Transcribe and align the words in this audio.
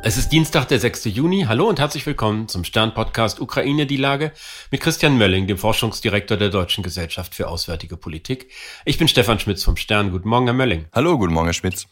Es 0.00 0.16
ist 0.16 0.30
Dienstag, 0.30 0.68
der 0.68 0.78
6. 0.78 1.06
Juni. 1.06 1.46
Hallo 1.48 1.68
und 1.68 1.80
herzlich 1.80 2.06
willkommen 2.06 2.46
zum 2.46 2.62
Stern-Podcast 2.62 3.40
Ukraine 3.40 3.84
die 3.84 3.96
Lage 3.96 4.30
mit 4.70 4.80
Christian 4.80 5.18
Mölling, 5.18 5.48
dem 5.48 5.58
Forschungsdirektor 5.58 6.36
der 6.36 6.50
Deutschen 6.50 6.84
Gesellschaft 6.84 7.34
für 7.34 7.48
Auswärtige 7.48 7.96
Politik. 7.96 8.48
Ich 8.84 8.96
bin 8.96 9.08
Stefan 9.08 9.40
Schmitz 9.40 9.64
vom 9.64 9.76
Stern. 9.76 10.12
Guten 10.12 10.28
Morgen, 10.28 10.46
Herr 10.46 10.54
Mölling. 10.54 10.86
Hallo, 10.92 11.18
guten 11.18 11.34
Morgen, 11.34 11.48
Herr 11.48 11.52
Schmitz. 11.52 11.88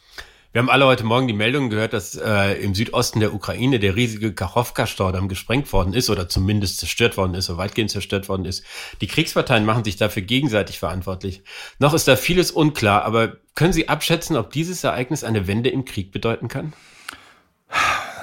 Wir 0.53 0.59
haben 0.59 0.69
alle 0.69 0.85
heute 0.85 1.03
Morgen 1.03 1.27
die 1.27 1.33
Meldung 1.33 1.69
gehört, 1.69 1.91
dass 1.91 2.15
äh, 2.15 2.53
im 2.63 2.73
Südosten 2.73 3.19
der 3.19 3.33
Ukraine 3.33 3.77
der 3.77 3.97
riesige 3.97 4.33
Kachowka-Staudamm 4.33 5.27
gesprengt 5.27 5.71
worden 5.73 5.93
ist 5.93 6.09
oder 6.09 6.29
zumindest 6.29 6.79
zerstört 6.79 7.17
worden 7.17 7.33
ist 7.33 7.49
oder 7.49 7.59
weitgehend 7.59 7.91
zerstört 7.91 8.29
worden 8.29 8.45
ist. 8.45 8.63
Die 9.01 9.07
Kriegsparteien 9.07 9.65
machen 9.65 9.83
sich 9.83 9.97
dafür 9.97 10.21
gegenseitig 10.21 10.79
verantwortlich. 10.79 11.43
Noch 11.77 11.93
ist 11.93 12.07
da 12.07 12.15
vieles 12.15 12.51
unklar, 12.51 13.03
aber 13.03 13.35
können 13.53 13.73
Sie 13.73 13.89
abschätzen, 13.89 14.37
ob 14.37 14.51
dieses 14.51 14.83
Ereignis 14.85 15.25
eine 15.25 15.45
Wende 15.47 15.69
im 15.69 15.83
Krieg 15.83 16.13
bedeuten 16.13 16.47
kann? 16.47 16.71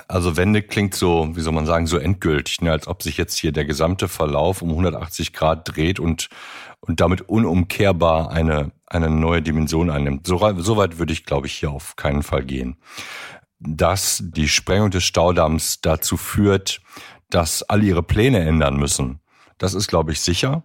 Also 0.09 0.37
Wende 0.37 0.63
klingt 0.63 0.95
so, 0.95 1.31
wie 1.35 1.41
soll 1.41 1.53
man 1.53 1.67
sagen, 1.67 1.87
so 1.87 1.97
endgültig, 1.97 2.61
ne? 2.61 2.73
als 2.73 2.87
ob 2.87 3.03
sich 3.03 3.17
jetzt 3.17 3.37
hier 3.39 3.53
der 3.53 3.65
gesamte 3.65 4.09
Verlauf 4.09 4.63
um 4.63 4.71
180 4.71 5.33
Grad 5.33 5.69
dreht 5.75 5.99
und, 5.99 6.29
und 6.81 7.01
damit 7.01 7.23
unumkehrbar 7.23 8.31
eine, 8.31 8.73
eine 8.87 9.09
neue 9.09 9.43
Dimension 9.43 9.91
einnimmt. 9.91 10.27
So, 10.27 10.39
so 10.59 10.77
weit 10.77 10.99
würde 10.99 11.13
ich, 11.13 11.25
glaube 11.25 11.47
ich, 11.47 11.55
hier 11.55 11.71
auf 11.71 11.97
keinen 11.97 12.23
Fall 12.23 12.45
gehen. 12.45 12.77
Dass 13.59 14.23
die 14.25 14.49
Sprengung 14.49 14.91
des 14.91 15.05
Staudamms 15.05 15.81
dazu 15.81 16.17
führt, 16.17 16.81
dass 17.31 17.63
alle 17.63 17.85
ihre 17.85 18.03
Pläne 18.03 18.41
ändern 18.41 18.77
müssen, 18.77 19.21
das 19.59 19.73
ist, 19.73 19.89
glaube 19.89 20.13
ich, 20.13 20.21
sicher 20.21 20.65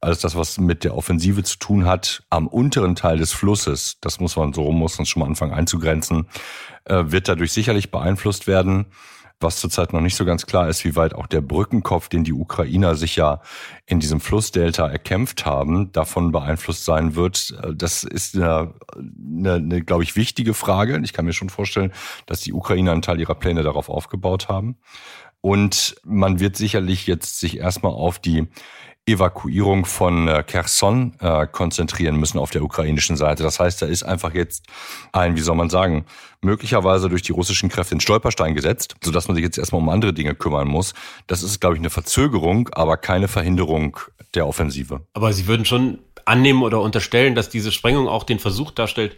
alles 0.00 0.20
das, 0.20 0.36
was 0.36 0.58
mit 0.58 0.84
der 0.84 0.96
Offensive 0.96 1.42
zu 1.42 1.58
tun 1.58 1.86
hat, 1.86 2.22
am 2.30 2.46
unteren 2.46 2.94
Teil 2.94 3.18
des 3.18 3.32
Flusses, 3.32 3.98
das 4.00 4.20
muss 4.20 4.36
man 4.36 4.52
so 4.52 4.70
muss 4.70 4.98
man 4.98 5.06
schon 5.06 5.20
mal 5.20 5.26
anfangen 5.26 5.52
einzugrenzen, 5.52 6.28
äh, 6.84 7.04
wird 7.06 7.28
dadurch 7.28 7.52
sicherlich 7.52 7.90
beeinflusst 7.90 8.46
werden. 8.46 8.86
Was 9.40 9.60
zurzeit 9.60 9.92
noch 9.92 10.00
nicht 10.00 10.16
so 10.16 10.24
ganz 10.24 10.46
klar 10.46 10.68
ist, 10.68 10.84
wie 10.84 10.96
weit 10.96 11.14
auch 11.14 11.28
der 11.28 11.40
Brückenkopf, 11.40 12.08
den 12.08 12.24
die 12.24 12.32
Ukrainer 12.32 12.96
sich 12.96 13.14
ja 13.14 13.40
in 13.86 14.00
diesem 14.00 14.20
Flussdelta 14.20 14.88
erkämpft 14.88 15.46
haben, 15.46 15.92
davon 15.92 16.32
beeinflusst 16.32 16.84
sein 16.84 17.14
wird. 17.14 17.56
Äh, 17.62 17.74
das 17.74 18.04
ist 18.04 18.36
eine, 18.36 18.74
eine, 18.96 19.54
eine 19.54 19.82
glaube 19.82 20.02
ich, 20.02 20.16
wichtige 20.16 20.54
Frage. 20.54 21.00
Ich 21.04 21.12
kann 21.12 21.24
mir 21.24 21.32
schon 21.32 21.50
vorstellen, 21.50 21.92
dass 22.26 22.40
die 22.40 22.52
Ukrainer 22.52 22.92
einen 22.92 23.02
Teil 23.02 23.20
ihrer 23.20 23.36
Pläne 23.36 23.62
darauf 23.62 23.88
aufgebaut 23.88 24.48
haben. 24.48 24.76
Und 25.40 25.96
man 26.04 26.40
wird 26.40 26.56
sicherlich 26.56 27.06
jetzt 27.06 27.38
sich 27.38 27.58
erstmal 27.58 27.92
auf 27.92 28.18
die 28.18 28.48
Evakuierung 29.08 29.84
von 29.84 30.28
äh, 30.28 30.44
Kherson 30.46 31.14
äh, 31.20 31.46
konzentrieren 31.46 32.16
müssen 32.16 32.38
auf 32.38 32.50
der 32.50 32.62
ukrainischen 32.62 33.16
Seite. 33.16 33.42
Das 33.42 33.58
heißt, 33.58 33.82
da 33.82 33.86
ist 33.86 34.02
einfach 34.02 34.34
jetzt 34.34 34.66
ein, 35.12 35.36
wie 35.36 35.40
soll 35.40 35.56
man 35.56 35.70
sagen, 35.70 36.04
möglicherweise 36.40 37.08
durch 37.08 37.22
die 37.22 37.32
russischen 37.32 37.68
Kräfte 37.68 37.94
in 37.94 38.00
Stolperstein 38.00 38.54
gesetzt, 38.54 38.94
sodass 39.02 39.28
man 39.28 39.34
sich 39.34 39.44
jetzt 39.44 39.58
erstmal 39.58 39.82
um 39.82 39.88
andere 39.88 40.12
Dinge 40.12 40.34
kümmern 40.34 40.68
muss. 40.68 40.94
Das 41.26 41.42
ist, 41.42 41.60
glaube 41.60 41.74
ich, 41.74 41.80
eine 41.80 41.90
Verzögerung, 41.90 42.68
aber 42.72 42.96
keine 42.96 43.26
Verhinderung 43.28 43.98
der 44.34 44.46
Offensive. 44.46 45.00
Aber 45.14 45.32
Sie 45.32 45.46
würden 45.46 45.64
schon 45.64 45.98
annehmen 46.26 46.62
oder 46.62 46.80
unterstellen, 46.80 47.34
dass 47.34 47.48
diese 47.48 47.72
Sprengung 47.72 48.06
auch 48.06 48.24
den 48.24 48.38
Versuch 48.38 48.70
darstellt, 48.70 49.16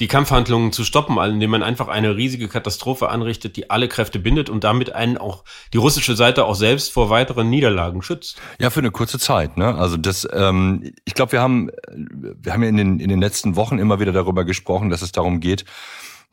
die 0.00 0.08
Kampfhandlungen 0.08 0.72
zu 0.72 0.84
stoppen, 0.84 1.18
indem 1.18 1.50
man 1.50 1.62
einfach 1.62 1.88
eine 1.88 2.16
riesige 2.16 2.48
Katastrophe 2.48 3.10
anrichtet, 3.10 3.56
die 3.56 3.70
alle 3.70 3.86
Kräfte 3.86 4.18
bindet 4.18 4.48
und 4.48 4.64
damit 4.64 4.94
einen 4.94 5.18
auch 5.18 5.44
die 5.72 5.78
russische 5.78 6.16
Seite 6.16 6.46
auch 6.46 6.54
selbst 6.54 6.92
vor 6.92 7.10
weiteren 7.10 7.50
Niederlagen 7.50 8.02
schützt. 8.02 8.40
Ja, 8.58 8.70
für 8.70 8.80
eine 8.80 8.90
kurze 8.90 9.18
Zeit. 9.18 9.58
Ne? 9.58 9.74
Also 9.74 9.98
das, 9.98 10.26
ähm, 10.32 10.92
ich 11.04 11.14
glaube, 11.14 11.32
wir 11.32 11.42
haben, 11.42 11.70
wir 11.92 12.52
haben 12.52 12.62
ja 12.62 12.68
in 12.70 12.76
den 12.76 13.00
in 13.00 13.08
den 13.08 13.20
letzten 13.20 13.56
Wochen 13.56 13.78
immer 13.78 14.00
wieder 14.00 14.12
darüber 14.12 14.44
gesprochen, 14.44 14.90
dass 14.90 15.02
es 15.02 15.12
darum 15.12 15.40
geht, 15.40 15.64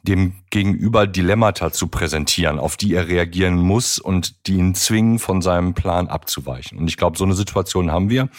dem 0.03 0.33
Gegenüber 0.49 1.05
Dilemmata 1.05 1.73
zu 1.73 1.87
präsentieren, 1.87 2.59
auf 2.59 2.77
die 2.77 2.93
er 2.93 3.07
reagieren 3.07 3.57
muss 3.57 3.99
und 3.99 4.47
die 4.47 4.55
ihn 4.55 4.75
zwingen, 4.75 5.19
von 5.19 5.41
seinem 5.41 5.73
Plan 5.73 6.07
abzuweichen. 6.07 6.77
Und 6.77 6.87
ich 6.87 6.95
glaube, 6.95 7.17
so 7.17 7.25
eine 7.25 7.33
Situation 7.33 7.91
haben 7.91 8.09
wir. 8.09 8.29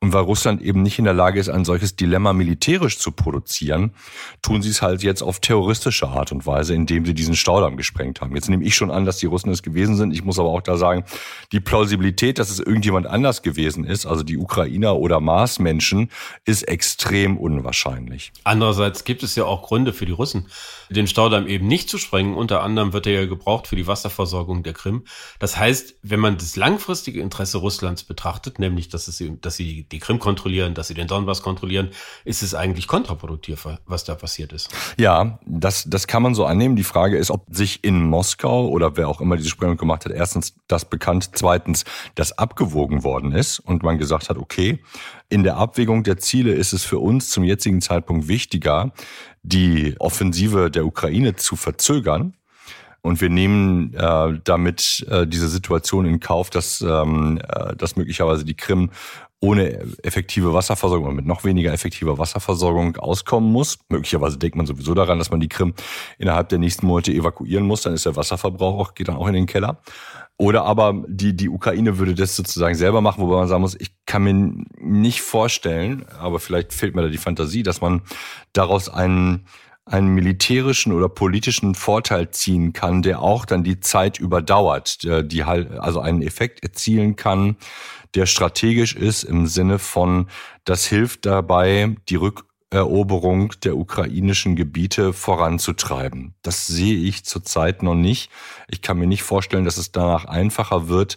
Und 0.00 0.12
weil 0.14 0.22
Russland 0.22 0.62
eben 0.62 0.82
nicht 0.82 0.98
in 0.98 1.04
der 1.04 1.12
Lage 1.12 1.38
ist, 1.38 1.50
ein 1.50 1.66
solches 1.66 1.96
Dilemma 1.96 2.32
militärisch 2.32 2.98
zu 2.98 3.12
produzieren, 3.12 3.92
tun 4.40 4.62
sie 4.62 4.70
es 4.70 4.80
halt 4.80 5.02
jetzt 5.02 5.22
auf 5.22 5.40
terroristische 5.40 6.08
Art 6.08 6.32
und 6.32 6.46
Weise, 6.46 6.74
indem 6.74 7.04
sie 7.04 7.12
diesen 7.12 7.36
Staudamm 7.36 7.76
gesprengt 7.76 8.22
haben. 8.22 8.34
Jetzt 8.34 8.48
nehme 8.48 8.64
ich 8.64 8.74
schon 8.74 8.90
an, 8.90 9.04
dass 9.04 9.18
die 9.18 9.26
Russen 9.26 9.50
es 9.50 9.62
gewesen 9.62 9.96
sind. 9.96 10.12
Ich 10.12 10.24
muss 10.24 10.38
aber 10.38 10.48
auch 10.48 10.62
da 10.62 10.78
sagen, 10.78 11.04
die 11.52 11.60
Plausibilität, 11.60 12.38
dass 12.38 12.48
es 12.48 12.58
irgendjemand 12.60 13.06
anders 13.06 13.42
gewesen 13.42 13.84
ist, 13.84 14.06
also 14.06 14.22
die 14.22 14.38
Ukrainer 14.38 14.96
oder 14.96 15.20
Marsmenschen, 15.20 16.10
ist 16.46 16.62
extrem 16.62 17.36
unwahrscheinlich. 17.36 18.32
Andererseits 18.44 19.04
gibt 19.04 19.22
es 19.22 19.34
ja 19.34 19.44
auch 19.44 19.62
Gründe 19.62 19.92
für 19.92 20.06
die 20.06 20.12
Russen, 20.12 20.46
den 21.00 21.06
Staudamm 21.06 21.46
eben 21.46 21.66
nicht 21.66 21.88
zu 21.88 21.98
sprengen. 21.98 22.34
Unter 22.34 22.62
anderem 22.62 22.92
wird 22.92 23.06
er 23.06 23.22
ja 23.22 23.26
gebraucht 23.26 23.66
für 23.66 23.76
die 23.76 23.86
Wasserversorgung 23.86 24.62
der 24.62 24.74
Krim. 24.74 25.04
Das 25.38 25.56
heißt, 25.56 25.96
wenn 26.02 26.20
man 26.20 26.36
das 26.36 26.56
langfristige 26.56 27.20
Interesse 27.20 27.58
Russlands 27.58 28.04
betrachtet, 28.04 28.58
nämlich, 28.58 28.90
dass, 28.90 29.08
es, 29.08 29.22
dass 29.40 29.56
sie 29.56 29.84
die 29.84 29.98
Krim 29.98 30.18
kontrollieren, 30.18 30.74
dass 30.74 30.88
sie 30.88 30.94
den 30.94 31.06
Donbass 31.06 31.42
kontrollieren, 31.42 31.90
ist 32.24 32.42
es 32.42 32.54
eigentlich 32.54 32.86
kontraproduktiv, 32.86 33.66
was 33.86 34.04
da 34.04 34.14
passiert 34.14 34.52
ist. 34.52 34.68
Ja, 34.98 35.38
das, 35.46 35.84
das 35.88 36.06
kann 36.06 36.22
man 36.22 36.34
so 36.34 36.44
annehmen. 36.44 36.76
Die 36.76 36.84
Frage 36.84 37.16
ist, 37.16 37.30
ob 37.30 37.46
sich 37.48 37.82
in 37.82 38.04
Moskau 38.04 38.68
oder 38.68 38.96
wer 38.96 39.08
auch 39.08 39.20
immer 39.20 39.36
diese 39.36 39.48
Sprengung 39.48 39.78
gemacht 39.78 40.04
hat, 40.04 40.12
erstens 40.12 40.54
das 40.68 40.84
bekannt, 40.84 41.30
zweitens 41.32 41.84
das 42.14 42.36
abgewogen 42.36 43.04
worden 43.04 43.32
ist 43.32 43.58
und 43.58 43.82
man 43.82 43.98
gesagt 43.98 44.28
hat, 44.28 44.36
okay, 44.36 44.80
in 45.30 45.44
der 45.44 45.56
Abwägung 45.56 46.02
der 46.02 46.18
Ziele 46.18 46.52
ist 46.52 46.72
es 46.72 46.84
für 46.84 46.98
uns 46.98 47.30
zum 47.30 47.44
jetzigen 47.44 47.80
Zeitpunkt 47.80 48.28
wichtiger, 48.28 48.92
die 49.42 49.94
Offensive 49.98 50.70
der 50.70 50.84
Ukraine 50.84 51.36
zu 51.36 51.56
verzögern. 51.56 52.34
Und 53.02 53.22
wir 53.22 53.30
nehmen 53.30 53.94
äh, 53.94 54.38
damit 54.44 55.06
äh, 55.08 55.26
diese 55.26 55.48
Situation 55.48 56.04
in 56.04 56.20
Kauf, 56.20 56.50
dass, 56.50 56.82
ähm, 56.82 57.40
äh, 57.48 57.74
dass 57.74 57.96
möglicherweise 57.96 58.44
die 58.44 58.56
Krim 58.56 58.90
ohne 59.40 59.86
effektive 60.02 60.52
Wasserversorgung 60.52 61.06
oder 61.06 61.14
mit 61.14 61.24
noch 61.24 61.44
weniger 61.44 61.72
effektiver 61.72 62.18
Wasserversorgung 62.18 62.96
auskommen 62.98 63.50
muss. 63.50 63.78
Möglicherweise 63.88 64.36
denkt 64.36 64.56
man 64.56 64.66
sowieso 64.66 64.92
daran, 64.92 65.18
dass 65.18 65.30
man 65.30 65.40
die 65.40 65.48
Krim 65.48 65.72
innerhalb 66.18 66.50
der 66.50 66.58
nächsten 66.58 66.86
Monate 66.86 67.12
evakuieren 67.12 67.66
muss. 67.66 67.80
Dann 67.82 67.94
ist 67.94 68.04
der 68.04 68.16
Wasserverbrauch 68.16 68.78
auch, 68.78 68.94
geht 68.94 69.08
dann 69.08 69.16
auch 69.16 69.28
in 69.28 69.34
den 69.34 69.46
Keller. 69.46 69.80
Oder 70.40 70.64
aber 70.64 71.04
die, 71.06 71.36
die 71.36 71.50
Ukraine 71.50 71.98
würde 71.98 72.14
das 72.14 72.34
sozusagen 72.34 72.74
selber 72.74 73.02
machen, 73.02 73.22
wobei 73.22 73.36
man 73.36 73.46
sagen 73.46 73.60
muss, 73.60 73.76
ich 73.78 73.90
kann 74.06 74.22
mir 74.22 74.64
nicht 74.78 75.20
vorstellen, 75.20 76.06
aber 76.18 76.40
vielleicht 76.40 76.72
fehlt 76.72 76.94
mir 76.96 77.02
da 77.02 77.08
die 77.08 77.18
Fantasie, 77.18 77.62
dass 77.62 77.82
man 77.82 78.00
daraus 78.54 78.88
einen, 78.88 79.44
einen 79.84 80.08
militärischen 80.14 80.94
oder 80.94 81.10
politischen 81.10 81.74
Vorteil 81.74 82.30
ziehen 82.30 82.72
kann, 82.72 83.02
der 83.02 83.20
auch 83.20 83.44
dann 83.44 83.64
die 83.64 83.80
Zeit 83.80 84.18
überdauert, 84.18 85.02
die 85.02 85.44
halt, 85.44 85.72
also 85.72 86.00
einen 86.00 86.22
Effekt 86.22 86.62
erzielen 86.62 87.16
kann, 87.16 87.56
der 88.14 88.24
strategisch 88.24 88.96
ist 88.96 89.24
im 89.24 89.46
Sinne 89.46 89.78
von, 89.78 90.28
das 90.64 90.86
hilft 90.86 91.26
dabei, 91.26 91.96
die 92.08 92.16
Rück 92.16 92.46
Eroberung 92.70 93.52
der 93.64 93.76
ukrainischen 93.76 94.54
Gebiete 94.54 95.12
voranzutreiben. 95.12 96.34
Das 96.42 96.68
sehe 96.68 96.96
ich 96.96 97.24
zurzeit 97.24 97.82
noch 97.82 97.96
nicht. 97.96 98.30
Ich 98.68 98.80
kann 98.80 98.98
mir 98.98 99.08
nicht 99.08 99.24
vorstellen, 99.24 99.64
dass 99.64 99.76
es 99.76 99.90
danach 99.90 100.24
einfacher 100.24 100.88
wird, 100.88 101.16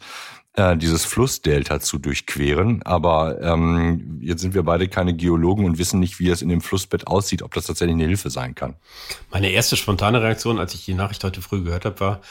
äh, 0.55 0.77
dieses 0.77 1.05
Flussdelta 1.05 1.79
zu 1.79 1.97
durchqueren. 1.97 2.81
Aber 2.83 3.41
ähm, 3.41 4.19
jetzt 4.21 4.41
sind 4.41 4.53
wir 4.53 4.63
beide 4.63 4.87
keine 4.87 5.15
Geologen 5.15 5.65
und 5.65 5.77
wissen 5.77 5.99
nicht, 5.99 6.19
wie 6.19 6.29
es 6.29 6.41
in 6.41 6.49
dem 6.49 6.61
Flussbett 6.61 7.07
aussieht, 7.07 7.41
ob 7.41 7.53
das 7.53 7.65
tatsächlich 7.65 7.95
eine 7.95 8.05
Hilfe 8.05 8.29
sein 8.29 8.55
kann. 8.55 8.75
Meine 9.31 9.49
erste 9.49 9.77
spontane 9.77 10.21
Reaktion, 10.21 10.59
als 10.59 10.73
ich 10.73 10.85
die 10.85 10.93
Nachricht 10.93 11.23
heute 11.23 11.41
früh 11.41 11.63
gehört 11.63 11.85
habe, 11.85 11.99
war, 11.99 12.21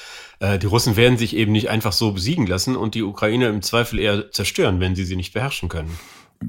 äh, 0.40 0.58
die 0.58 0.66
Russen 0.66 0.96
werden 0.96 1.18
sich 1.18 1.36
eben 1.36 1.52
nicht 1.52 1.68
einfach 1.68 1.92
so 1.92 2.12
besiegen 2.12 2.46
lassen 2.46 2.76
und 2.76 2.94
die 2.94 3.02
Ukraine 3.02 3.48
im 3.48 3.62
Zweifel 3.62 3.98
eher 3.98 4.30
zerstören, 4.30 4.80
wenn 4.80 4.94
sie 4.94 5.04
sie 5.04 5.16
nicht 5.16 5.32
beherrschen 5.32 5.68
können. 5.68 5.98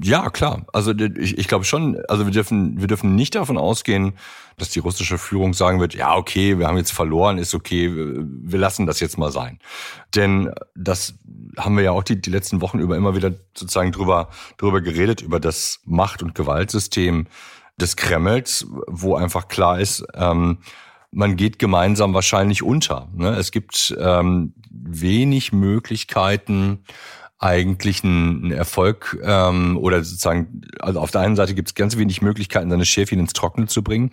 Ja, 0.02 0.30
klar. 0.30 0.66
Also 0.72 0.92
ich, 0.92 1.38
ich 1.38 1.48
glaube 1.48 1.64
schon, 1.64 2.00
also 2.08 2.24
wir 2.24 2.32
dürfen, 2.32 2.80
wir 2.80 2.86
dürfen 2.86 3.14
nicht 3.14 3.34
davon 3.34 3.58
ausgehen, 3.58 4.14
dass 4.56 4.70
die 4.70 4.78
russische 4.78 5.18
Führung 5.18 5.52
sagen 5.54 5.80
wird, 5.80 5.94
ja, 5.94 6.14
okay, 6.16 6.58
wir 6.58 6.66
haben 6.66 6.76
jetzt 6.76 6.92
verloren, 6.92 7.38
ist 7.38 7.54
okay, 7.54 7.90
wir 7.94 8.58
lassen 8.58 8.86
das 8.86 9.00
jetzt 9.00 9.18
mal 9.18 9.32
sein. 9.32 9.58
Denn 10.14 10.52
das 10.74 11.14
haben 11.56 11.76
wir 11.76 11.84
ja 11.84 11.90
auch 11.92 12.02
die, 12.02 12.20
die 12.20 12.30
letzten 12.30 12.60
Wochen 12.60 12.78
über 12.78 12.96
immer 12.96 13.16
wieder 13.16 13.32
sozusagen 13.56 13.92
drüber, 13.92 14.28
drüber 14.56 14.80
geredet, 14.80 15.22
über 15.22 15.40
das 15.40 15.80
Macht- 15.84 16.22
und 16.22 16.34
Gewaltsystem 16.34 17.26
des 17.76 17.96
Kremls, 17.96 18.66
wo 18.86 19.16
einfach 19.16 19.48
klar 19.48 19.80
ist, 19.80 20.04
ähm, 20.14 20.58
man 21.10 21.36
geht 21.36 21.58
gemeinsam 21.58 22.12
wahrscheinlich 22.12 22.62
unter. 22.62 23.08
Ne? 23.14 23.30
Es 23.36 23.52
gibt 23.52 23.94
ähm, 23.98 24.52
wenig 24.70 25.52
Möglichkeiten, 25.52 26.84
eigentlich 27.44 28.02
ein, 28.02 28.46
ein 28.46 28.50
Erfolg 28.52 29.20
ähm, 29.22 29.76
oder 29.76 30.02
sozusagen, 30.02 30.62
also 30.80 30.98
auf 30.98 31.10
der 31.10 31.20
einen 31.20 31.36
Seite 31.36 31.54
gibt 31.54 31.68
es 31.68 31.74
ganz 31.74 31.98
wenig 31.98 32.22
Möglichkeiten, 32.22 32.70
seine 32.70 32.86
Schäfchen 32.86 33.20
ins 33.20 33.34
Trockene 33.34 33.66
zu 33.66 33.82
bringen. 33.82 34.12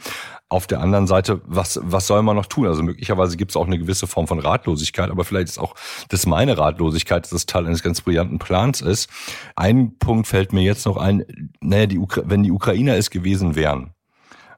Auf 0.50 0.68
der 0.68 0.81
anderen 0.81 1.07
Seite, 1.07 1.39
was, 1.45 1.80
was 1.81 2.07
soll 2.07 2.24
man 2.24 2.36
noch 2.36 2.48
tun? 2.48 2.68
Also 2.68 2.83
möglicherweise 2.83 3.38
gibt 3.38 3.51
es 3.51 3.56
auch 3.56 3.68
eine 3.68 3.80
gewisse 3.80 4.06
Form 4.06 4.28
von 4.28 4.39
Ratlosigkeit, 4.39 5.10
aber 5.10 5.24
vielleicht 5.24 5.48
ist 5.48 5.60
auch 5.60 5.75
das 6.10 6.25
meine 6.25 6.57
Ratlosigkeit, 6.57 7.24
dass 7.24 7.30
das 7.30 7.45
Teil 7.45 7.66
eines 7.66 7.81
ganz 7.81 8.01
brillanten 8.01 8.38
Plans 8.38 8.81
ist. 8.81 9.10
Ein 9.56 9.98
Punkt 9.98 10.28
fällt 10.28 10.51
mir 10.51 10.63
jetzt 10.63 10.86
noch 10.86 10.98
ein, 10.98 11.24
naja, 11.62 11.86
die 11.86 12.01
wenn 12.25 12.44
die 12.44 12.51
Ukrainer 12.51 12.95
es 12.98 13.12
gewesen 13.12 13.56
wären, 13.56 13.94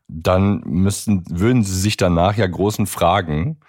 dann 0.07 0.61
müssten, 0.65 1.23
würden 1.29 1.63
sie 1.63 1.79
sich 1.79 1.95
danach 1.95 2.37
ja 2.37 2.47
großen 2.47 2.87
Fragen 2.87 3.59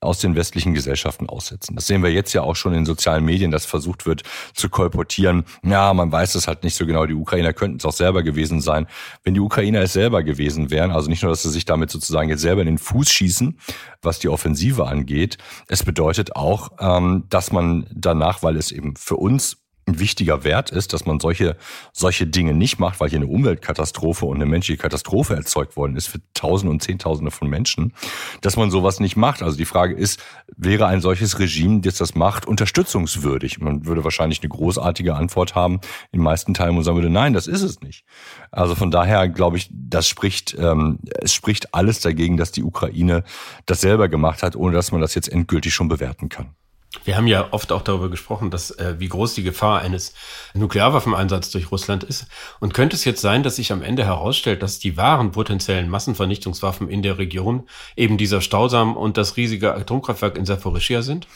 aus 0.00 0.18
den 0.18 0.36
westlichen 0.36 0.74
Gesellschaften 0.74 1.28
aussetzen. 1.28 1.74
Das 1.74 1.86
sehen 1.86 2.02
wir 2.02 2.12
jetzt 2.12 2.32
ja 2.32 2.42
auch 2.42 2.54
schon 2.54 2.74
in 2.74 2.84
sozialen 2.84 3.24
Medien, 3.24 3.50
dass 3.50 3.64
versucht 3.64 4.06
wird 4.06 4.22
zu 4.54 4.68
kolportieren. 4.68 5.44
Ja, 5.64 5.92
man 5.94 6.12
weiß 6.12 6.34
es 6.34 6.46
halt 6.46 6.64
nicht 6.64 6.76
so 6.76 6.86
genau. 6.86 7.06
Die 7.06 7.14
Ukrainer 7.14 7.52
könnten 7.52 7.78
es 7.78 7.84
auch 7.84 7.92
selber 7.92 8.22
gewesen 8.22 8.60
sein. 8.60 8.86
Wenn 9.24 9.34
die 9.34 9.40
Ukrainer 9.40 9.80
es 9.80 9.94
selber 9.94 10.22
gewesen 10.22 10.70
wären, 10.70 10.90
also 10.90 11.08
nicht 11.08 11.22
nur, 11.22 11.30
dass 11.30 11.42
sie 11.42 11.50
sich 11.50 11.64
damit 11.64 11.90
sozusagen 11.90 12.28
jetzt 12.28 12.42
selber 12.42 12.60
in 12.60 12.66
den 12.66 12.78
Fuß 12.78 13.10
schießen, 13.10 13.58
was 14.02 14.18
die 14.18 14.28
Offensive 14.28 14.86
angeht, 14.86 15.38
es 15.68 15.82
bedeutet 15.82 16.36
auch, 16.36 16.72
ähm, 16.78 17.24
dass 17.30 17.50
man 17.50 17.86
danach, 17.92 18.42
weil 18.42 18.56
es 18.56 18.72
eben 18.72 18.96
für 18.96 19.16
uns 19.16 19.65
ein 19.86 20.00
wichtiger 20.00 20.42
Wert 20.42 20.70
ist, 20.70 20.92
dass 20.92 21.06
man 21.06 21.20
solche, 21.20 21.56
solche 21.92 22.26
Dinge 22.26 22.54
nicht 22.54 22.80
macht, 22.80 22.98
weil 22.98 23.08
hier 23.08 23.20
eine 23.20 23.28
Umweltkatastrophe 23.28 24.26
und 24.26 24.36
eine 24.36 24.46
menschliche 24.46 24.80
Katastrophe 24.80 25.34
erzeugt 25.34 25.76
worden 25.76 25.96
ist 25.96 26.08
für 26.08 26.18
Tausende 26.34 26.72
und 26.72 26.82
Zehntausende 26.82 27.30
von 27.30 27.48
Menschen, 27.48 27.94
dass 28.40 28.56
man 28.56 28.70
sowas 28.72 28.98
nicht 28.98 29.16
macht. 29.16 29.42
Also 29.42 29.56
die 29.56 29.64
Frage 29.64 29.94
ist, 29.94 30.20
wäre 30.56 30.86
ein 30.86 31.00
solches 31.00 31.38
Regime, 31.38 31.80
das 31.80 31.96
das 31.96 32.16
macht, 32.16 32.46
unterstützungswürdig? 32.46 33.60
Man 33.60 33.86
würde 33.86 34.02
wahrscheinlich 34.02 34.40
eine 34.40 34.48
großartige 34.48 35.14
Antwort 35.14 35.54
haben 35.54 35.80
in 36.10 36.20
meisten 36.20 36.52
Teilen, 36.52 36.70
wo 36.70 36.76
man 36.76 36.84
sagen 36.84 36.96
würde, 36.96 37.10
nein, 37.10 37.32
das 37.32 37.46
ist 37.46 37.62
es 37.62 37.80
nicht. 37.80 38.04
Also 38.50 38.74
von 38.74 38.90
daher 38.90 39.28
glaube 39.28 39.56
ich, 39.56 39.70
das 39.70 40.08
spricht, 40.08 40.56
ähm, 40.58 40.98
es 41.20 41.32
spricht 41.32 41.74
alles 41.74 42.00
dagegen, 42.00 42.36
dass 42.36 42.50
die 42.50 42.64
Ukraine 42.64 43.22
das 43.66 43.82
selber 43.82 44.08
gemacht 44.08 44.42
hat, 44.42 44.56
ohne 44.56 44.74
dass 44.74 44.90
man 44.90 45.00
das 45.00 45.14
jetzt 45.14 45.28
endgültig 45.28 45.72
schon 45.72 45.86
bewerten 45.86 46.28
kann. 46.28 46.56
Wir 47.04 47.16
haben 47.16 47.26
ja 47.26 47.48
oft 47.52 47.72
auch 47.72 47.82
darüber 47.82 48.08
gesprochen, 48.08 48.50
dass 48.50 48.70
äh, 48.70 48.96
wie 48.98 49.08
groß 49.08 49.34
die 49.34 49.42
Gefahr 49.42 49.80
eines 49.80 50.14
Nuklearwaffeneinsatzes 50.54 51.52
durch 51.52 51.70
Russland 51.70 52.04
ist. 52.04 52.26
Und 52.60 52.74
könnte 52.74 52.96
es 52.96 53.04
jetzt 53.04 53.20
sein, 53.20 53.42
dass 53.42 53.56
sich 53.56 53.72
am 53.72 53.82
Ende 53.82 54.04
herausstellt, 54.04 54.62
dass 54.62 54.78
die 54.78 54.96
wahren 54.96 55.32
potenziellen 55.32 55.88
Massenvernichtungswaffen 55.90 56.88
in 56.88 57.02
der 57.02 57.18
Region 57.18 57.68
eben 57.96 58.16
dieser 58.16 58.40
Stausam 58.40 58.96
und 58.96 59.16
das 59.16 59.36
riesige 59.36 59.74
Atomkraftwerk 59.74 60.36
in 60.36 60.46
Saporischia 60.46 61.02
sind? 61.02 61.26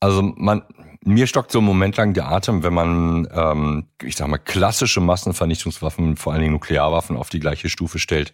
Also 0.00 0.22
man, 0.22 0.62
mir 1.02 1.26
stockt 1.26 1.52
so 1.52 1.58
einen 1.58 1.66
Moment 1.66 1.96
lang 1.96 2.14
der 2.14 2.28
Atem, 2.28 2.62
wenn 2.62 2.74
man, 2.74 3.28
ähm, 3.32 3.86
ich 4.02 4.16
sag 4.16 4.28
mal, 4.28 4.38
klassische 4.38 5.00
Massenvernichtungswaffen, 5.00 6.16
vor 6.16 6.32
allen 6.32 6.42
Dingen 6.42 6.54
Nuklearwaffen, 6.54 7.16
auf 7.16 7.28
die 7.28 7.40
gleiche 7.40 7.68
Stufe 7.68 7.98
stellt 7.98 8.32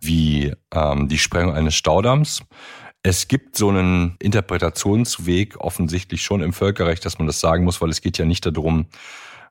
wie 0.00 0.52
ähm, 0.74 1.08
die 1.08 1.18
Sprengung 1.18 1.54
eines 1.54 1.74
Staudamms. 1.74 2.42
Es 3.02 3.28
gibt 3.28 3.56
so 3.56 3.68
einen 3.68 4.16
Interpretationsweg 4.18 5.58
offensichtlich 5.58 6.22
schon 6.22 6.42
im 6.42 6.52
Völkerrecht, 6.52 7.04
dass 7.04 7.18
man 7.18 7.26
das 7.26 7.40
sagen 7.40 7.64
muss, 7.64 7.80
weil 7.80 7.90
es 7.90 8.00
geht 8.00 8.18
ja 8.18 8.24
nicht 8.24 8.44
darum, 8.46 8.86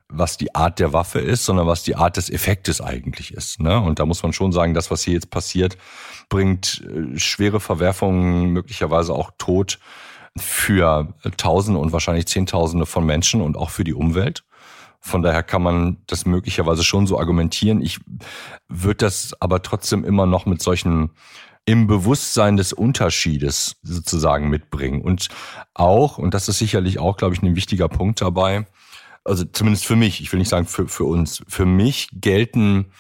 was 0.07 0.38
die 0.38 0.53
Art 0.53 0.80
der 0.80 0.94
Waffe 0.94 1.19
ist, 1.19 1.45
sondern 1.45 1.68
was 1.68 1.83
die 1.83 1.95
Art 1.95 2.18
des 2.18 2.30
Effektes 2.30 2.80
eigentlich 2.81 3.33
ist. 3.33 3.59
Ne? 3.59 3.80
Und 3.80 4.00
da 4.00 4.06
muss 4.06 4.21
man 4.21 4.33
schon 4.33 4.51
sagen, 4.51 4.74
das, 4.74 4.92
was 4.92 5.03
hier 5.03 5.13
jetzt 5.13 5.31
passiert, 5.31 5.77
bringt 6.30 6.83
äh, 6.86 7.18
schwere 7.18 7.59
Verwerfungen, 7.59 8.51
möglicherweise 8.51 9.13
auch 9.13 9.31
Tod 9.38 9.80
für 10.38 11.13
Tausende 11.38 11.80
und 11.80 11.94
wahrscheinlich 11.94 12.27
Zehntausende 12.27 12.86
von 12.86 13.06
Menschen 13.06 13.42
und 13.42 13.57
auch 13.57 13.69
für 13.69 13.86
die 13.86 13.94
Umwelt. 13.94 14.44
Von 15.00 15.21
daher 15.21 15.44
kann 15.44 15.62
man 15.62 15.97
das 16.07 16.25
möglicherweise 16.25 16.83
schon 16.83 17.07
so 17.07 17.19
argumentieren. 17.19 17.81
Ich 17.81 18.00
würde 18.68 19.06
das 19.06 19.39
aber 19.39 19.62
trotzdem 19.62 20.03
immer 20.03 20.25
noch 20.25 20.45
mit 20.45 20.62
solchen 20.62 21.12
im 21.65 21.88
Bewusstsein 21.88 22.57
des 22.57 22.73
Unterschiedes 22.73 23.77
sozusagen 23.81 24.50
mitbringen. 24.50 25.01
Und 25.01 25.29
auch, 25.73 26.17
und 26.17 26.33
das 26.33 26.47
ist 26.47 26.59
sicherlich 26.59 27.00
auch, 27.00 27.17
glaube 27.17 27.33
ich, 27.33 27.41
ein 27.41 27.56
wichtiger 27.56 27.89
Punkt 27.89 28.21
dabei, 28.21 28.65
also 29.23 29.44
zumindest 29.44 29.85
für 29.85 29.95
mich, 29.95 30.21
ich 30.21 30.31
will 30.31 30.39
nicht 30.39 30.50
sagen 30.50 30.67
für, 30.67 30.88
für 30.88 31.06
uns, 31.06 31.44
für 31.47 31.65
mich 31.65 32.09
gelten, 32.13 32.91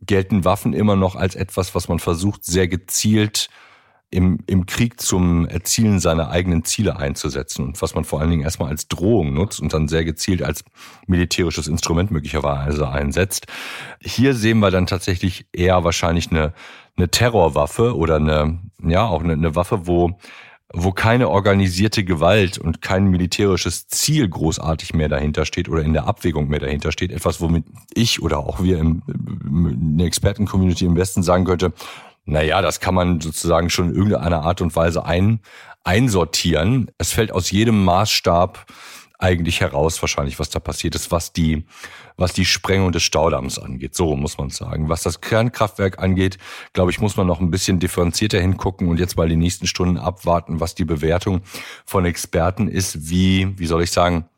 gelten 0.00 0.44
Waffen 0.44 0.72
immer 0.72 0.96
noch 0.96 1.14
als 1.14 1.34
etwas, 1.36 1.74
was 1.74 1.88
man 1.88 1.98
versucht, 1.98 2.44
sehr 2.44 2.68
gezielt 2.68 3.50
im, 4.10 4.38
im 4.46 4.64
Krieg 4.64 5.00
zum 5.00 5.46
Erzielen 5.46 5.98
seiner 5.98 6.30
eigenen 6.30 6.64
Ziele 6.64 6.96
einzusetzen 6.96 7.64
und 7.64 7.82
was 7.82 7.94
man 7.94 8.04
vor 8.04 8.20
allen 8.20 8.30
Dingen 8.30 8.42
erstmal 8.42 8.70
als 8.70 8.88
Drohung 8.88 9.34
nutzt 9.34 9.60
und 9.60 9.74
dann 9.74 9.88
sehr 9.88 10.04
gezielt 10.04 10.42
als 10.42 10.64
militärisches 11.06 11.66
Instrument 11.66 12.10
möglicherweise 12.10 12.88
einsetzt. 12.88 13.46
Hier 14.00 14.34
sehen 14.34 14.60
wir 14.60 14.70
dann 14.70 14.86
tatsächlich 14.86 15.46
eher 15.52 15.84
wahrscheinlich 15.84 16.30
eine 16.30 16.54
eine 16.96 17.08
Terrorwaffe 17.10 17.96
oder 17.96 18.16
eine, 18.16 18.58
ja, 18.82 19.06
auch 19.06 19.22
eine, 19.22 19.34
eine 19.34 19.54
Waffe, 19.56 19.86
wo 19.86 20.18
wo 20.76 20.90
keine 20.90 21.28
organisierte 21.28 22.04
Gewalt 22.04 22.58
und 22.58 22.82
kein 22.82 23.06
militärisches 23.06 23.86
Ziel 23.86 24.28
großartig 24.28 24.92
mehr 24.92 25.08
dahinter 25.08 25.46
steht 25.46 25.68
oder 25.68 25.82
in 25.82 25.92
der 25.92 26.08
Abwägung 26.08 26.48
mehr 26.48 26.58
dahinter 26.58 26.90
steht. 26.90 27.12
Etwas, 27.12 27.40
womit 27.40 27.64
ich 27.94 28.20
oder 28.20 28.38
auch 28.38 28.60
wir 28.60 28.78
im, 28.78 29.02
in 29.08 29.98
der 29.98 30.06
Experten-Community 30.08 30.84
im 30.84 30.96
Westen 30.96 31.22
sagen 31.22 31.44
könnte, 31.44 31.72
na 32.24 32.42
ja, 32.42 32.60
das 32.60 32.80
kann 32.80 32.94
man 32.94 33.20
sozusagen 33.20 33.70
schon 33.70 33.90
in 33.90 33.94
irgendeiner 33.94 34.42
Art 34.42 34.60
und 34.62 34.74
Weise 34.74 35.04
ein, 35.04 35.40
einsortieren. 35.84 36.90
Es 36.98 37.12
fällt 37.12 37.30
aus 37.30 37.50
jedem 37.50 37.84
Maßstab 37.84 38.66
eigentlich 39.18 39.60
heraus 39.60 40.00
wahrscheinlich, 40.02 40.38
was 40.38 40.50
da 40.50 40.58
passiert 40.60 40.94
ist, 40.94 41.10
was 41.10 41.32
die, 41.32 41.64
was 42.16 42.32
die 42.32 42.44
Sprengung 42.44 42.92
des 42.92 43.02
Staudamms 43.02 43.58
angeht. 43.58 43.94
So 43.94 44.16
muss 44.16 44.38
man 44.38 44.50
sagen. 44.50 44.88
Was 44.88 45.02
das 45.02 45.20
Kernkraftwerk 45.20 45.98
angeht, 45.98 46.38
glaube 46.72 46.90
ich, 46.90 47.00
muss 47.00 47.16
man 47.16 47.26
noch 47.26 47.40
ein 47.40 47.50
bisschen 47.50 47.78
differenzierter 47.78 48.40
hingucken 48.40 48.88
und 48.88 48.98
jetzt 48.98 49.16
mal 49.16 49.28
die 49.28 49.36
nächsten 49.36 49.66
Stunden 49.66 49.98
abwarten, 49.98 50.60
was 50.60 50.74
die 50.74 50.84
Bewertung 50.84 51.42
von 51.84 52.04
Experten 52.04 52.68
ist, 52.68 53.08
wie, 53.08 53.58
wie 53.58 53.66
soll 53.66 53.82
ich 53.82 53.90
sagen, 53.90 54.28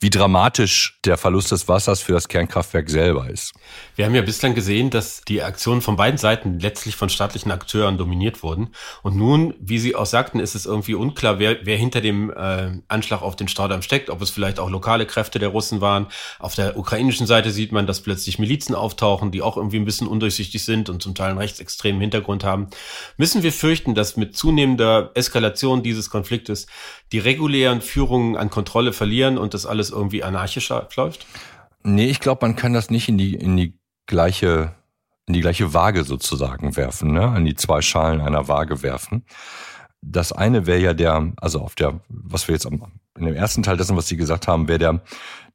wie 0.00 0.10
dramatisch 0.10 0.98
der 1.04 1.16
Verlust 1.16 1.52
des 1.52 1.68
Wassers 1.68 2.00
für 2.00 2.12
das 2.12 2.28
Kernkraftwerk 2.28 2.88
selber 2.88 3.28
ist. 3.28 3.52
Wir 3.96 4.06
haben 4.06 4.14
ja 4.14 4.22
bislang 4.22 4.54
gesehen, 4.54 4.90
dass 4.90 5.22
die 5.22 5.42
Aktionen 5.42 5.82
von 5.82 5.96
beiden 5.96 6.18
Seiten 6.18 6.58
letztlich 6.58 6.96
von 6.96 7.08
staatlichen 7.08 7.50
Akteuren 7.50 7.98
dominiert 7.98 8.42
wurden. 8.42 8.70
Und 9.02 9.16
nun, 9.16 9.54
wie 9.60 9.78
Sie 9.78 9.94
auch 9.94 10.06
sagten, 10.06 10.40
ist 10.40 10.54
es 10.54 10.66
irgendwie 10.66 10.94
unklar, 10.94 11.38
wer, 11.38 11.58
wer 11.64 11.76
hinter 11.76 12.00
dem 12.00 12.30
äh, 12.30 12.78
Anschlag 12.88 13.22
auf 13.22 13.36
den 13.36 13.48
Staudamm 13.48 13.82
steckt, 13.82 14.10
ob 14.10 14.22
es 14.22 14.30
vielleicht 14.30 14.58
auch 14.58 14.70
lokale 14.70 15.06
Kräfte 15.06 15.38
der 15.38 15.48
Russen 15.48 15.80
waren. 15.80 16.06
Auf 16.38 16.54
der 16.54 16.76
ukrainischen 16.76 17.26
Seite 17.26 17.50
sieht 17.50 17.72
man, 17.72 17.86
dass 17.86 18.00
plötzlich 18.00 18.38
Milizen 18.38 18.74
auftauchen, 18.74 19.30
die 19.30 19.42
auch 19.42 19.56
irgendwie 19.56 19.78
ein 19.78 19.84
bisschen 19.84 20.06
undurchsichtig 20.06 20.64
sind 20.64 20.88
und 20.88 21.02
zum 21.02 21.14
Teil 21.14 21.30
einen 21.30 21.38
rechtsextremen 21.38 22.00
Hintergrund 22.00 22.44
haben. 22.44 22.68
Müssen 23.16 23.42
wir 23.42 23.52
fürchten, 23.52 23.94
dass 23.94 24.16
mit 24.16 24.36
zunehmender 24.36 25.10
Eskalation 25.14 25.82
dieses 25.82 26.10
Konfliktes 26.10 26.66
die 27.12 27.18
regulären 27.18 27.80
Führungen 27.80 28.36
an 28.36 28.50
Kontrolle 28.50 28.92
verlieren 28.92 29.36
und 29.36 29.52
das 29.54 29.59
alles 29.66 29.90
irgendwie 29.90 30.22
anarchischer 30.22 30.88
läuft? 30.96 31.26
Nee, 31.82 32.06
ich 32.06 32.20
glaube, 32.20 32.46
man 32.46 32.56
kann 32.56 32.72
das 32.72 32.90
nicht 32.90 33.08
in 33.08 33.18
die, 33.18 33.34
in 33.34 33.56
die 33.56 33.78
gleiche, 34.06 34.74
in 35.26 35.34
die 35.34 35.40
gleiche 35.40 35.72
Waage 35.72 36.04
sozusagen 36.04 36.76
werfen, 36.76 37.12
ne? 37.12 37.26
an 37.26 37.44
die 37.44 37.54
zwei 37.54 37.80
Schalen 37.80 38.20
einer 38.20 38.48
Waage 38.48 38.82
werfen. 38.82 39.24
Das 40.02 40.32
eine 40.32 40.66
wäre 40.66 40.80
ja 40.80 40.94
der, 40.94 41.32
also 41.36 41.60
auf 41.60 41.74
der, 41.74 42.00
was 42.08 42.48
wir 42.48 42.54
jetzt 42.54 42.66
am, 42.66 42.92
in 43.18 43.26
dem 43.26 43.34
ersten 43.34 43.62
Teil 43.62 43.76
dessen, 43.76 43.96
was 43.96 44.08
Sie 44.08 44.16
gesagt 44.16 44.48
haben, 44.48 44.68
wäre 44.68 44.78
der, 44.78 45.00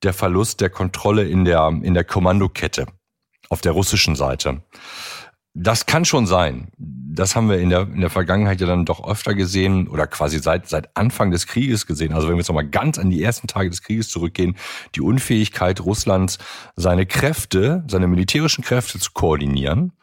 der 0.04 0.14
Verlust 0.14 0.62
der 0.62 0.70
Kontrolle 0.70 1.24
in 1.24 1.46
der, 1.46 1.68
in 1.82 1.94
der 1.94 2.04
Kommandokette 2.04 2.86
auf 3.50 3.62
der 3.62 3.72
russischen 3.72 4.16
Seite. 4.16 4.62
Das 5.58 5.86
kann 5.86 6.04
schon 6.04 6.28
sein. 6.28 6.68
Das 6.78 7.34
haben 7.34 7.50
wir 7.50 7.60
in 7.60 7.70
der, 7.70 7.84
in 7.84 8.02
der 8.02 8.10
Vergangenheit 8.10 8.60
ja 8.60 8.68
dann 8.68 8.84
doch 8.84 9.08
öfter 9.08 9.34
gesehen 9.34 9.88
oder 9.88 10.06
quasi 10.06 10.40
seit, 10.40 10.68
seit 10.68 10.98
Anfang 10.98 11.32
des 11.32 11.48
Krieges 11.48 11.88
gesehen. 11.88 12.12
Also 12.12 12.28
wenn 12.28 12.36
wir 12.36 12.40
jetzt 12.40 12.50
nochmal 12.50 12.68
ganz 12.68 13.00
an 13.00 13.10
die 13.10 13.24
ersten 13.24 13.48
Tage 13.48 13.70
des 13.70 13.82
Krieges 13.82 14.10
zurückgehen, 14.10 14.58
die 14.96 15.02
Unfähigkeit 15.02 15.80
Russlands, 15.80 16.40
seine 16.76 17.06
Kräfte, 17.06 17.86
seine 17.88 18.08
militärischen 18.08 18.66
Kräfte 18.66 19.00
zu 19.00 19.12
koordinieren, 19.14 19.94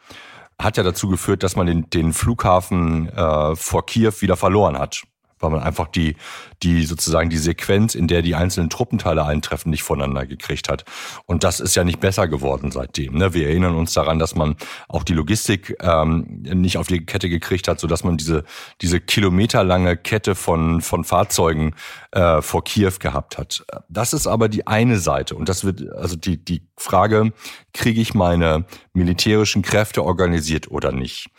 hat 0.59 0.77
ja 0.77 0.83
dazu 0.83 1.07
geführt, 1.07 1.43
dass 1.43 1.55
man 1.55 1.67
den, 1.67 1.87
den 1.91 2.13
Flughafen 2.13 3.09
äh, 3.09 3.55
vor 3.55 3.85
Kiew 3.85 4.13
wieder 4.21 4.37
verloren 4.37 4.79
hat 4.79 5.03
weil 5.43 5.51
man 5.51 5.61
einfach 5.61 5.87
die, 5.87 6.15
die 6.63 6.85
sozusagen 6.85 7.29
die 7.29 7.37
Sequenz, 7.37 7.93
in 7.93 8.07
der 8.07 8.21
die 8.21 8.35
einzelnen 8.35 8.69
Truppenteile 8.69 9.25
eintreffen, 9.25 9.69
nicht 9.69 9.83
voneinander 9.83 10.25
gekriegt 10.25 10.69
hat. 10.69 10.85
Und 11.25 11.43
das 11.43 11.59
ist 11.59 11.75
ja 11.75 11.83
nicht 11.83 11.99
besser 11.99 12.27
geworden 12.27 12.71
seitdem. 12.71 13.15
Ne? 13.15 13.33
Wir 13.33 13.49
erinnern 13.49 13.75
uns 13.75 13.93
daran, 13.93 14.19
dass 14.19 14.35
man 14.35 14.55
auch 14.87 15.03
die 15.03 15.13
Logistik 15.13 15.75
ähm, 15.81 16.43
nicht 16.43 16.77
auf 16.77 16.87
die 16.87 17.05
Kette 17.05 17.29
gekriegt 17.29 17.67
hat, 17.67 17.79
so 17.79 17.87
dass 17.87 18.03
man 18.03 18.17
diese 18.17 18.43
diese 18.81 18.99
kilometerlange 18.99 19.97
Kette 19.97 20.35
von 20.35 20.81
von 20.81 21.03
Fahrzeugen 21.03 21.75
äh, 22.11 22.41
vor 22.41 22.63
Kiew 22.63 22.93
gehabt 22.99 23.37
hat. 23.37 23.65
Das 23.89 24.13
ist 24.13 24.27
aber 24.27 24.49
die 24.49 24.65
eine 24.67 24.97
Seite 24.97 25.35
und 25.35 25.49
das 25.49 25.63
wird 25.63 25.91
also 25.91 26.15
die 26.15 26.43
die 26.43 26.67
Frage, 26.77 27.33
kriege 27.73 28.01
ich 28.01 28.13
meine 28.13 28.65
militärischen 28.93 29.61
Kräfte 29.61 30.03
organisiert 30.03 30.71
oder 30.71 30.91
nicht? 30.91 31.29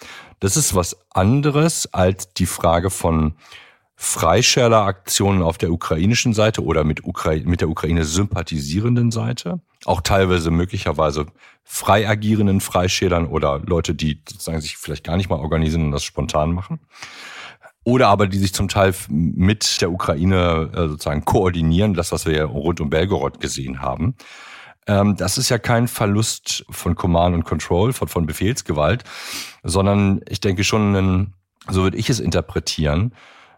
Das 0.40 0.56
ist 0.56 0.74
was 0.74 0.96
anderes 1.10 1.88
als 1.92 2.34
die 2.34 2.46
Frage 2.46 2.90
von 2.90 3.34
Freischärler-Aktionen 4.04 5.42
auf 5.42 5.56
der 5.56 5.72
ukrainischen 5.72 6.34
Seite 6.34 6.62
oder 6.62 6.84
mit, 6.84 7.04
Ukra 7.04 7.32
mit 7.44 7.62
der 7.62 7.70
Ukraine 7.70 8.04
sympathisierenden 8.04 9.10
Seite, 9.10 9.60
auch 9.86 10.02
teilweise 10.02 10.50
möglicherweise 10.50 11.26
frei 11.64 12.06
agierenden 12.08 12.60
Freischälern 12.60 13.26
oder 13.26 13.60
Leute, 13.64 13.94
die 13.94 14.20
sozusagen 14.28 14.60
sich 14.60 14.76
vielleicht 14.76 15.04
gar 15.04 15.16
nicht 15.16 15.30
mal 15.30 15.38
organisieren 15.38 15.86
und 15.86 15.92
das 15.92 16.04
spontan 16.04 16.52
machen. 16.52 16.80
Oder 17.82 18.08
aber 18.08 18.26
die 18.26 18.38
sich 18.38 18.52
zum 18.52 18.68
Teil 18.68 18.94
mit 19.08 19.80
der 19.80 19.90
Ukraine 19.90 20.70
äh, 20.74 20.88
sozusagen 20.88 21.24
koordinieren, 21.24 21.94
das, 21.94 22.12
was 22.12 22.26
wir 22.26 22.44
rund 22.44 22.80
um 22.80 22.90
Belgorod 22.90 23.40
gesehen 23.40 23.80
haben. 23.80 24.16
Ähm, 24.86 25.16
das 25.16 25.38
ist 25.38 25.48
ja 25.48 25.58
kein 25.58 25.88
Verlust 25.88 26.66
von 26.70 26.94
Command 26.94 27.34
und 27.34 27.44
Control, 27.44 27.92
von, 27.92 28.08
von 28.08 28.26
Befehlsgewalt, 28.26 29.04
sondern 29.62 30.20
ich 30.28 30.40
denke 30.40 30.62
schon 30.62 30.94
ein 30.94 31.34
so 31.68 31.82
würde 31.82 31.96
ich 31.96 32.10
es 32.10 32.20
interpretieren, 32.20 33.12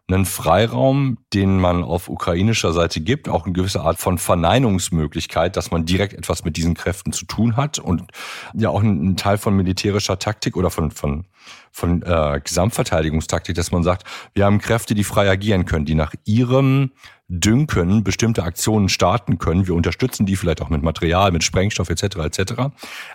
einen 0.09 0.25
Freiraum, 0.25 1.19
den 1.35 1.59
man 1.59 1.83
auf 1.83 2.09
ukrainischer 2.09 2.73
Seite 2.73 3.01
gibt, 3.01 3.29
auch 3.29 3.45
eine 3.45 3.53
gewisse 3.53 3.81
Art 3.81 3.99
von 3.99 4.19
Verneinungsmöglichkeit, 4.19 5.57
dass 5.57 5.73
man 5.73 5.85
direkt 5.85 6.15
etwas 6.15 6.45
mit 6.45 6.57
diesen 6.57 6.75
Kräften 6.75 7.13
zu 7.13 7.27
tun 7.27 7.57
hat 7.57 7.81
und 7.81 8.05
ja 8.55 8.69
auch 8.69 8.83
ein 8.83 9.17
Teil 9.17 9.37
von 9.37 9.57
militärischer 9.57 10.19
Taktik 10.19 10.57
oder 10.57 10.71
von, 10.71 10.93
von, 10.93 11.27
von 11.73 12.03
äh, 12.03 12.41
Gesamtverteidigungstaktik, 12.43 13.57
dass 13.57 13.73
man 13.73 13.83
sagt, 13.83 14.05
wir 14.35 14.45
haben 14.45 14.61
Kräfte, 14.61 14.95
die 14.95 15.03
frei 15.03 15.29
agieren 15.29 15.65
können, 15.65 15.87
die 15.87 15.97
nach 15.97 16.15
ihrem 16.25 16.93
Dünken 17.28 18.04
bestimmte 18.04 18.45
Aktionen 18.45 18.88
starten 18.88 19.38
können. 19.38 19.66
Wir 19.66 19.75
unterstützen 19.75 20.26
die 20.26 20.37
vielleicht 20.37 20.62
auch 20.62 20.68
mit 20.68 20.83
Material, 20.83 21.33
mit 21.33 21.42
Sprengstoff 21.42 21.90
etc. 21.90 22.16
etc. 22.18 22.52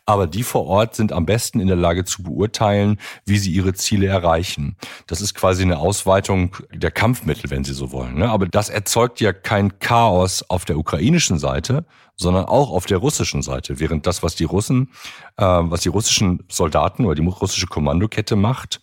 Aber 0.05 0.27
die 0.27 0.43
vor 0.43 0.65
Ort 0.65 0.95
sind 0.95 1.13
am 1.13 1.25
besten 1.25 1.61
in 1.61 1.67
der 1.67 1.77
Lage 1.77 2.03
zu 2.03 2.23
beurteilen, 2.23 2.99
wie 3.25 3.37
sie 3.37 3.51
ihre 3.51 3.73
Ziele 3.73 4.07
erreichen. 4.07 4.75
Das 5.07 5.21
ist 5.21 5.33
quasi 5.33 5.63
eine 5.63 5.79
Ausweitung 5.79 6.57
der 6.73 6.91
Kampfmittel, 6.91 7.49
wenn 7.49 7.63
Sie 7.63 7.73
so 7.73 7.91
wollen. 7.91 8.15
Ne? 8.15 8.29
Aber 8.29 8.47
das 8.47 8.69
erzeugt 8.69 9.21
ja 9.21 9.31
kein 9.31 9.79
Chaos 9.79 10.43
auf 10.49 10.65
der 10.65 10.77
ukrainischen 10.77 11.39
Seite, 11.39 11.85
sondern 12.17 12.45
auch 12.45 12.71
auf 12.71 12.85
der 12.85 12.97
russischen 12.97 13.41
Seite. 13.41 13.79
Während 13.79 14.05
das, 14.07 14.23
was 14.23 14.35
die 14.35 14.43
Russen, 14.43 14.89
äh, 15.37 15.43
was 15.43 15.81
die 15.81 15.89
russischen 15.89 16.43
Soldaten 16.49 17.05
oder 17.05 17.15
die 17.15 17.25
russische 17.25 17.67
Kommandokette 17.67 18.35
macht, 18.35 18.81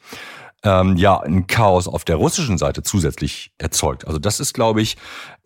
ähm, 0.64 0.96
ja 0.96 1.20
ein 1.20 1.46
Chaos 1.46 1.88
auf 1.88 2.04
der 2.04 2.16
russischen 2.16 2.58
Seite 2.58 2.82
zusätzlich 2.82 3.52
erzeugt. 3.58 4.06
Also 4.06 4.18
das 4.18 4.40
ist, 4.40 4.54
glaube 4.54 4.82
ich, 4.82 4.96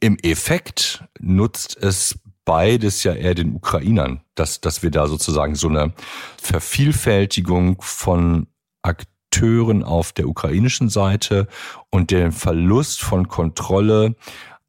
im 0.01 0.17
Effekt 0.23 1.05
nutzt 1.21 1.77
es 1.77 2.19
beides 2.45 3.05
ja 3.05 3.13
eher 3.13 3.35
den 3.35 3.55
Ukrainern, 3.55 4.23
dass, 4.35 4.61
dass 4.61 4.83
wir 4.83 4.91
da 4.91 5.07
sozusagen 5.07 5.55
so 5.55 5.69
eine 5.69 5.93
Vervielfältigung 6.41 7.81
von 7.81 8.49
Akteuren 8.83 9.85
auf 9.85 10.13
der 10.13 10.29
ukrainischen 10.29 10.89
Seite 10.89 11.47
und 11.91 12.11
den 12.11 12.33
Verlust 12.33 13.03
von 13.03 13.29
Kontrolle 13.29 14.17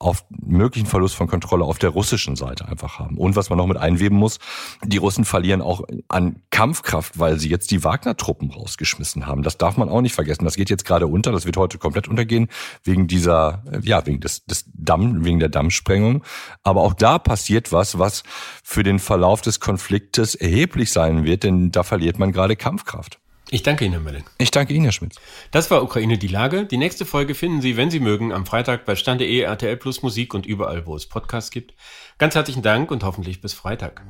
auf 0.04 0.26
möglichen 0.30 0.86
Verlust 0.86 1.16
von 1.16 1.28
Kontrolle 1.28 1.64
auf 1.64 1.80
der 1.80 1.90
russischen 1.90 2.36
Seite 2.36 2.68
einfach 2.68 3.00
haben. 3.00 3.18
Und 3.18 3.36
was 3.36 3.50
man 3.50 3.58
noch 3.58 3.68
mit 3.68 3.78
einweben 3.78 4.18
muss, 4.18 4.40
die 4.84 4.98
Russen 4.98 5.24
verlieren 5.24 5.62
auch 5.62 5.82
an 6.10 6.42
Kampfkraft, 6.52 7.18
weil 7.18 7.40
sie 7.40 7.50
jetzt 7.50 7.72
die 7.72 7.84
Wagner-Truppen 7.84 8.52
rausgeschmissen 8.52 9.26
haben. 9.26 9.44
Das 9.44 9.58
darf 9.58 9.78
man 9.78 9.90
auch 9.90 10.02
nicht 10.02 10.14
vergessen. 10.14 10.44
Das 10.44 10.56
geht 10.56 10.70
jetzt 10.70 10.86
gerade 10.86 11.08
unter. 11.08 11.32
Das 11.32 11.46
wird 11.46 11.58
heute 11.58 11.78
komplett 11.78 12.08
untergehen 12.08 12.50
wegen 12.84 13.08
dieser, 13.08 13.64
ja, 13.82 14.06
wegen 14.06 14.20
des, 14.20 14.46
des 14.46 14.66
Damm, 14.74 15.24
wegen 15.24 15.40
der 15.40 15.50
Dammsprengung. 15.50 16.24
Aber 16.64 16.82
auch 16.82 16.94
da 16.94 17.18
passiert 17.18 17.72
was, 17.72 17.98
was 17.98 18.24
für 18.62 18.84
den 18.84 19.00
Verlauf 19.00 19.42
des 19.42 19.62
Konfliktes 19.62 20.36
erheblich 20.36 20.92
sein 20.92 21.24
wird, 21.24 21.44
denn 21.44 21.72
da 21.72 21.84
verliert 21.84 22.20
man 22.20 22.34
gerade 22.34 22.56
Kampfkraft. 22.56 23.23
Ich 23.50 23.62
danke 23.62 23.86
Ihnen, 23.86 23.94
Herr 23.94 24.02
Melling. 24.02 24.24
Ich 24.38 24.52
danke 24.52 24.74
Ihnen, 24.74 24.86
Herr 24.86 24.92
Schmitz. 24.92 25.18
Das 25.52 25.70
war 25.70 25.84
Ukraine 25.84 26.18
die 26.18 26.28
Lage. 26.28 26.66
Die 26.66 26.78
nächste 26.78 27.06
Folge 27.06 27.36
finden 27.36 27.62
Sie, 27.62 27.78
wenn 27.78 27.92
Sie 27.92 28.00
mögen, 28.00 28.32
am 28.32 28.46
Freitag 28.46 28.86
bei 28.86 28.96
Stande.de, 28.96 29.42
RTL 29.42 29.78
Plus 29.78 30.02
Musik 30.02 30.34
und 30.34 30.46
überall, 30.46 30.86
wo 30.88 30.96
es 30.96 31.06
Podcasts 31.06 31.52
gibt. 31.52 31.74
Ganz 32.18 32.36
herzlichen 32.36 32.64
Dank 32.64 32.90
und 32.90 33.04
hoffentlich 33.04 33.42
bis 33.42 33.54
Freitag. 33.54 34.02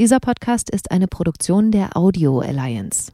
Dieser 0.00 0.18
Podcast 0.18 0.70
ist 0.70 0.90
eine 0.90 1.08
Produktion 1.08 1.70
der 1.70 1.94
Audio 1.94 2.40
Alliance. 2.40 3.12